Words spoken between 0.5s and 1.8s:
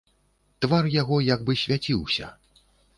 Твар яго як бы